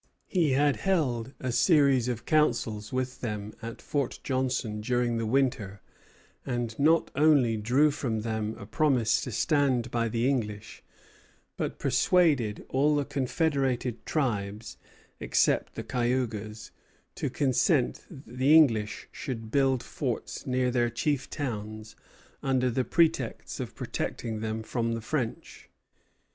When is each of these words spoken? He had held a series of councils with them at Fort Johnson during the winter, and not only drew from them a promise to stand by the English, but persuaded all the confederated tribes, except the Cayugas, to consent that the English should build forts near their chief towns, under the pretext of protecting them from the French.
He 0.29 0.53
had 0.53 0.77
held 0.77 1.33
a 1.39 1.51
series 1.51 2.07
of 2.07 2.25
councils 2.25 2.91
with 2.91 3.21
them 3.21 3.53
at 3.61 3.83
Fort 3.83 4.19
Johnson 4.23 4.81
during 4.81 5.17
the 5.19 5.27
winter, 5.27 5.79
and 6.43 6.73
not 6.79 7.11
only 7.15 7.55
drew 7.55 7.91
from 7.91 8.21
them 8.21 8.55
a 8.57 8.65
promise 8.65 9.21
to 9.21 9.31
stand 9.31 9.91
by 9.91 10.09
the 10.09 10.27
English, 10.27 10.81
but 11.55 11.77
persuaded 11.77 12.65
all 12.69 12.95
the 12.95 13.05
confederated 13.05 14.03
tribes, 14.07 14.77
except 15.19 15.75
the 15.75 15.83
Cayugas, 15.83 16.71
to 17.13 17.29
consent 17.29 18.03
that 18.09 18.37
the 18.39 18.55
English 18.55 19.07
should 19.11 19.51
build 19.51 19.83
forts 19.83 20.47
near 20.47 20.71
their 20.71 20.89
chief 20.89 21.29
towns, 21.29 21.95
under 22.41 22.71
the 22.71 22.83
pretext 22.83 23.59
of 23.59 23.75
protecting 23.75 24.39
them 24.39 24.63
from 24.63 24.93
the 24.93 25.01
French. 25.01 25.69